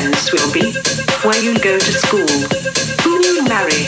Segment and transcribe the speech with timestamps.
[0.00, 0.72] friends will be,
[1.28, 2.32] where you go to school,
[3.04, 3.84] who you marry,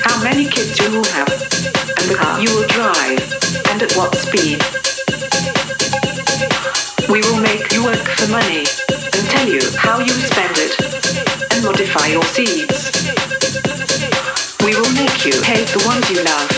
[0.00, 3.20] how many kids you will have, and the car you will drive,
[3.68, 4.58] and at what speed.
[7.12, 8.64] We will make you work for money
[9.12, 10.74] and tell you how you spend it
[11.52, 12.88] and modify your seeds.
[14.64, 16.49] We will make you hate the ones you love,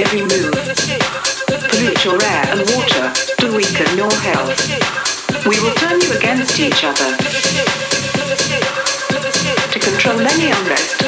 [0.00, 0.52] every move,
[1.70, 4.52] pollute your air and water to weaken your health.
[5.46, 7.16] We will turn you against each other
[9.72, 11.00] to control any unrest.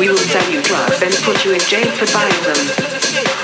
[0.00, 3.37] We will sell you drugs and put you in jail for buying them.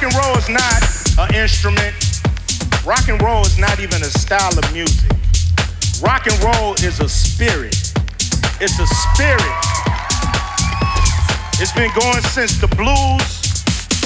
[0.00, 1.94] rock and roll is not an instrument.
[2.86, 5.10] Rock and roll is not even a style of music.
[6.02, 7.76] Rock and roll is a spirit.
[8.62, 9.42] It's a spirit.
[11.60, 13.42] It's been going since the blues,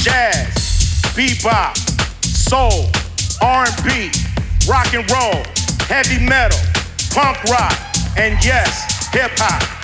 [0.02, 1.76] jazz, bebop,
[2.24, 2.90] soul,
[3.40, 4.10] R&B,
[4.68, 5.44] rock and roll,
[5.86, 6.58] heavy metal,
[7.14, 7.78] punk rock,
[8.16, 9.83] and yes, hip hop.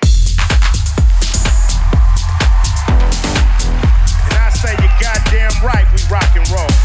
[5.63, 6.80] Right we rock and roll.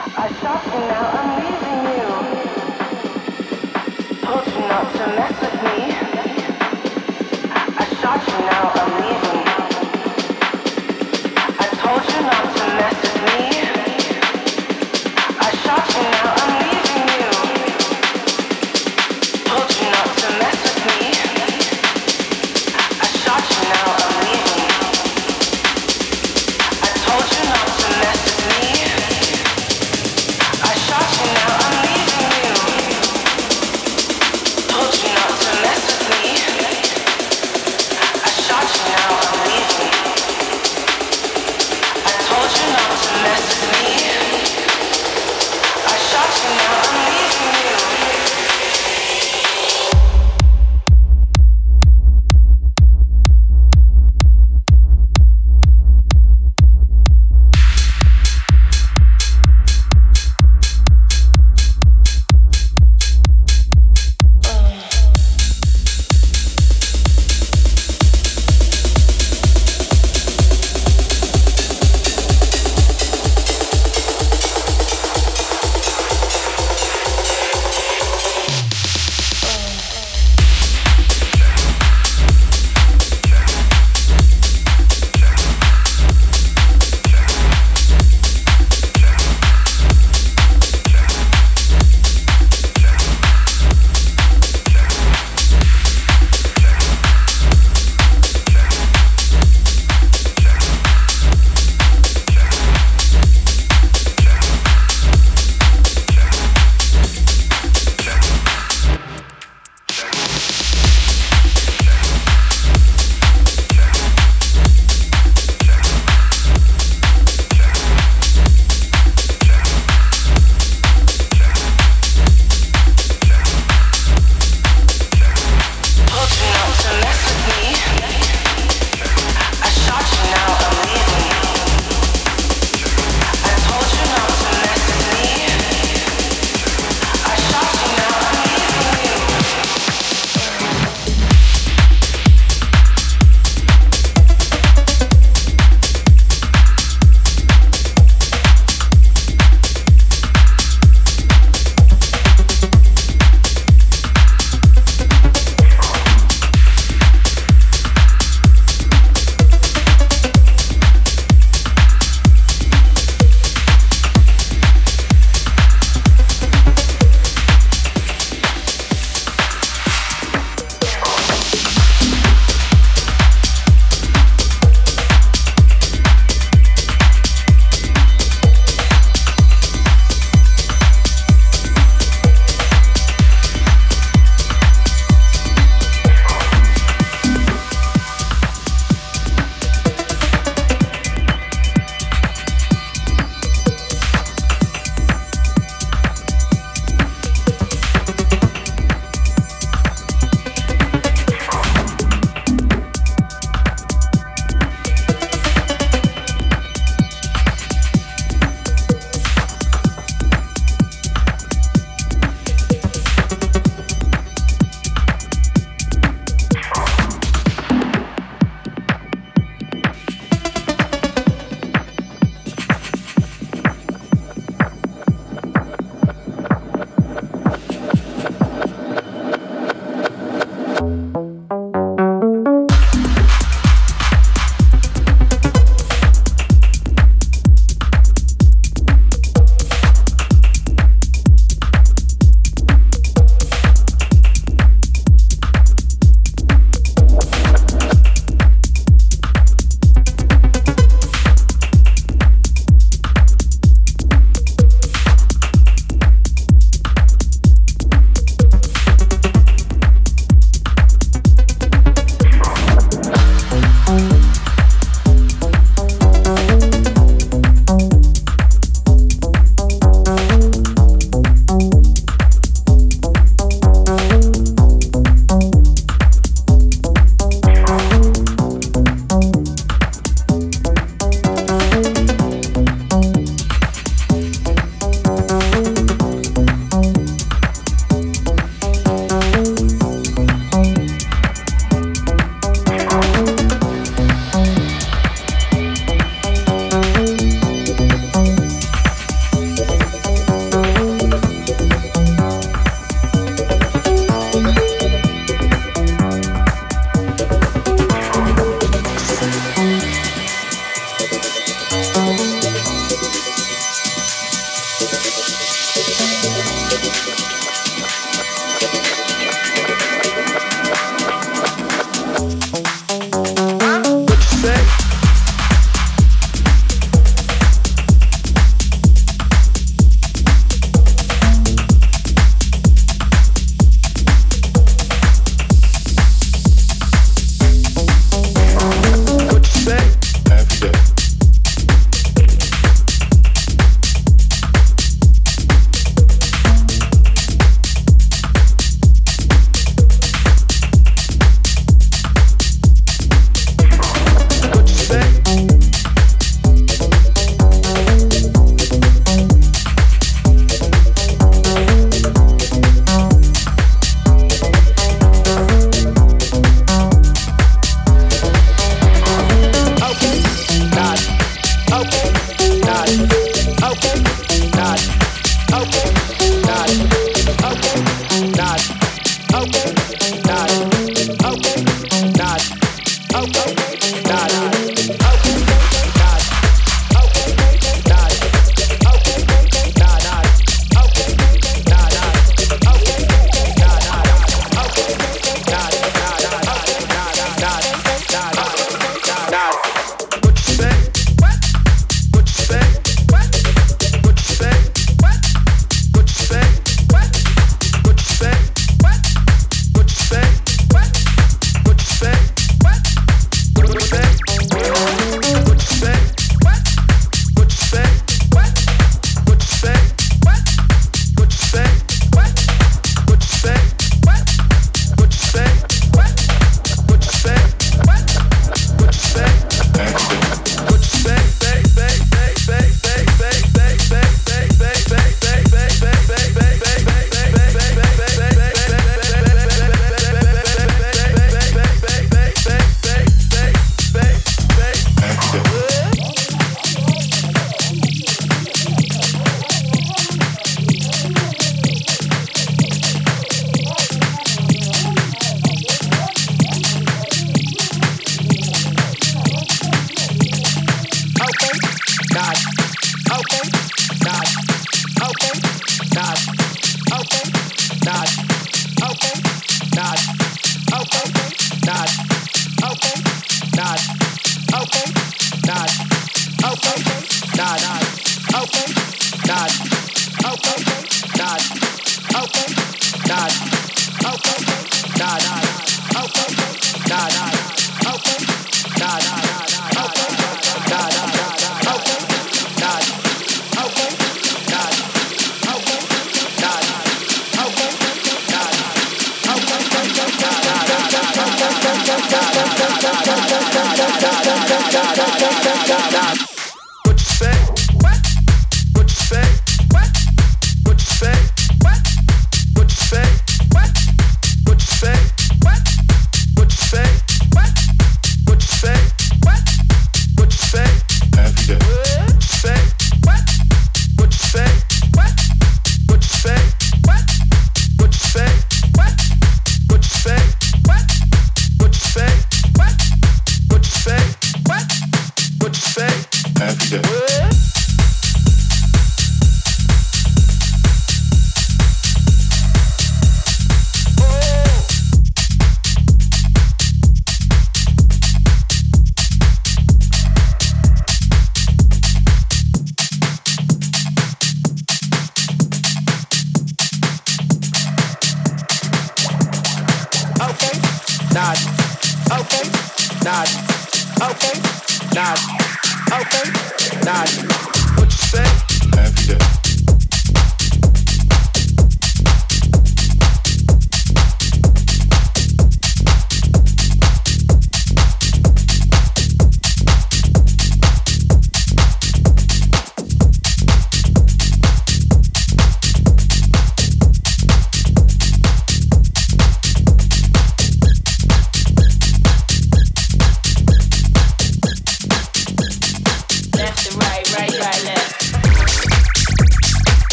[0.00, 2.08] I shot you, now I'm leaving you.
[4.22, 5.78] Told you not to mess with me.
[7.62, 9.46] I shot you, now I'm leaving.
[11.44, 13.22] I told you not to mess with
[13.62, 13.63] me.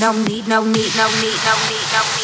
[0.00, 2.23] No need, no need, no need, no need, no need.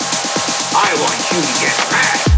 [0.73, 2.30] I want you to get mad.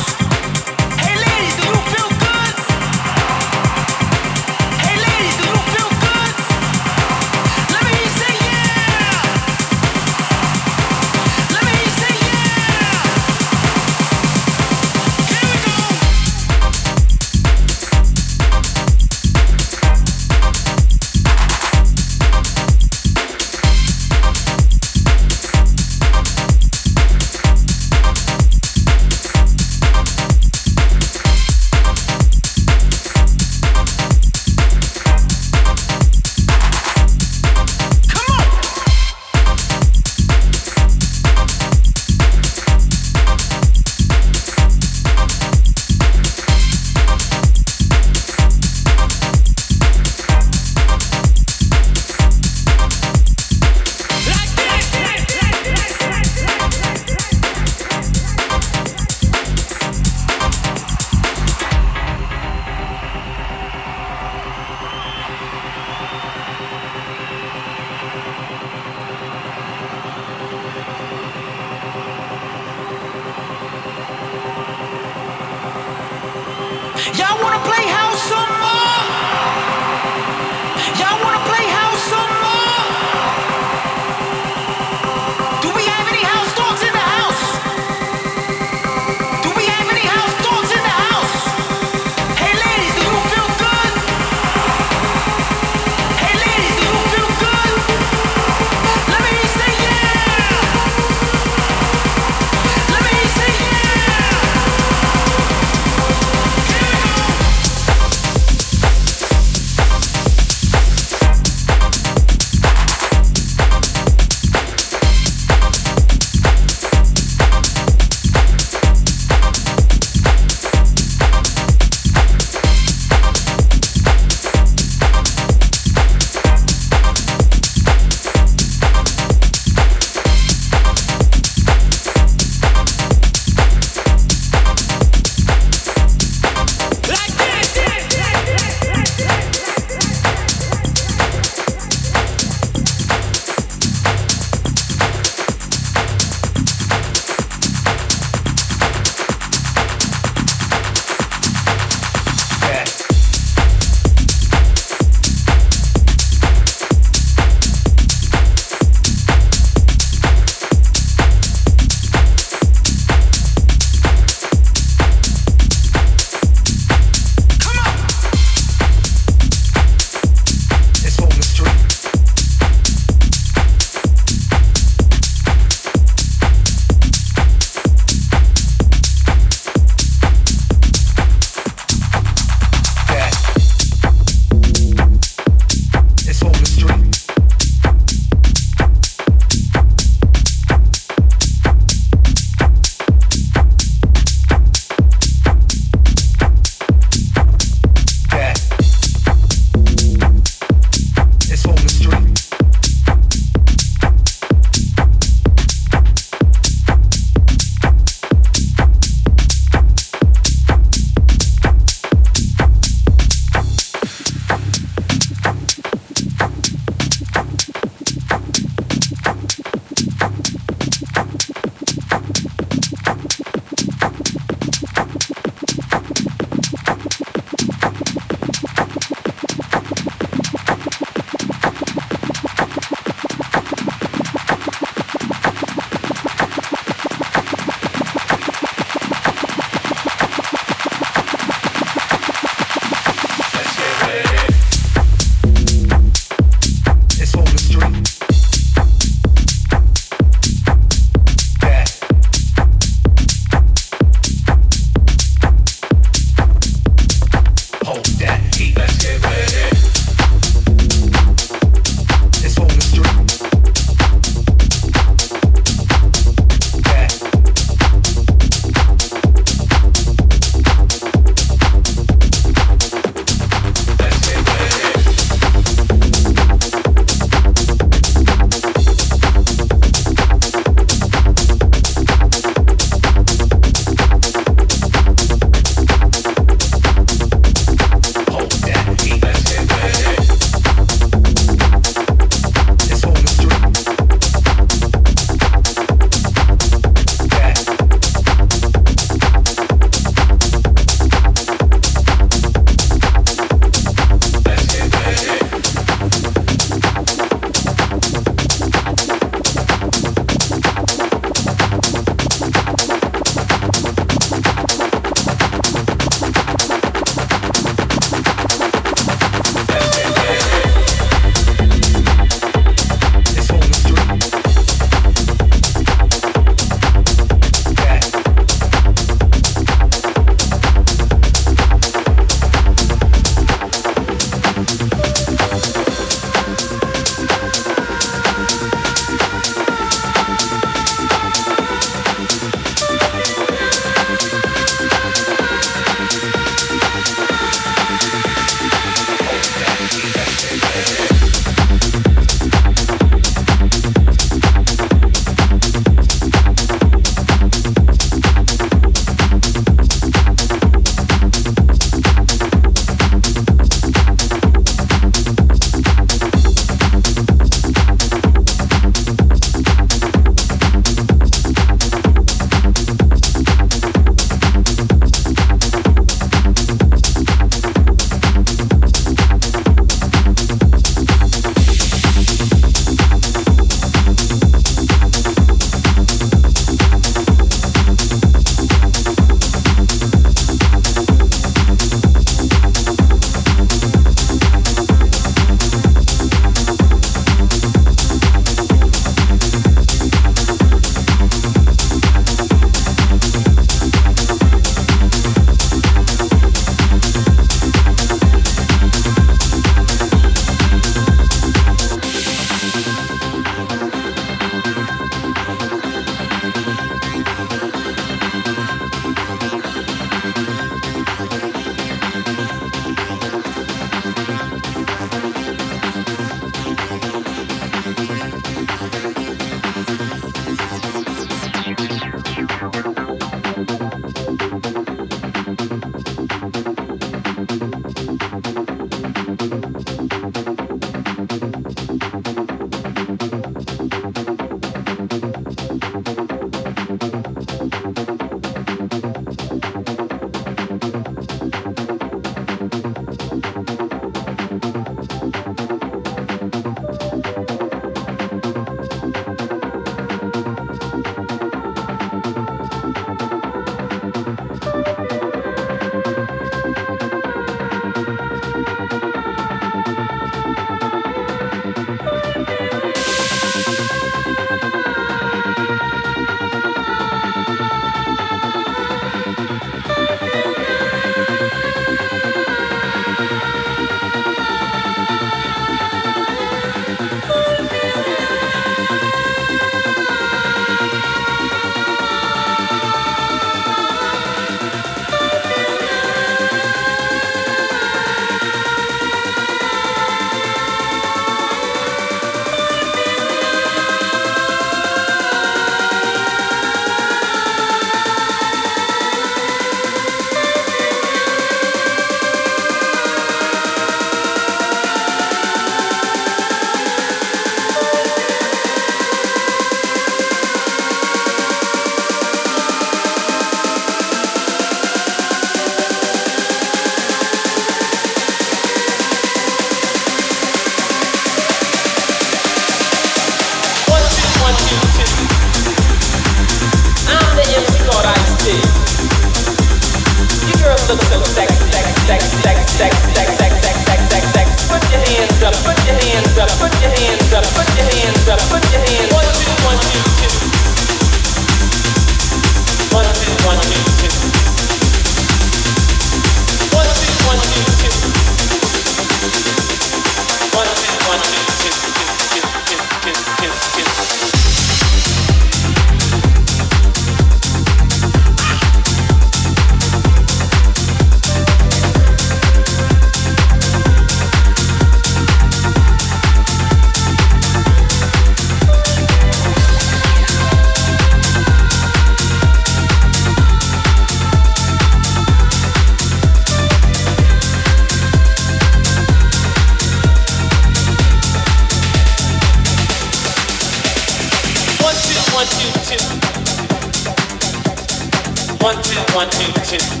[599.23, 600.00] Look so sexy,